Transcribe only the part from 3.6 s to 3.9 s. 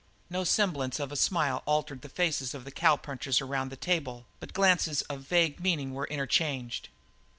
the